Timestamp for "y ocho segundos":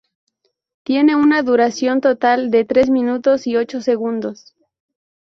3.45-4.55